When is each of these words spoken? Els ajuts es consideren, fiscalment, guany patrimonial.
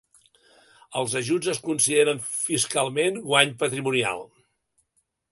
Els 1.01 1.11
ajuts 1.19 1.49
es 1.51 1.59
consideren, 1.67 2.23
fiscalment, 2.37 3.19
guany 3.27 3.53
patrimonial. 3.65 4.25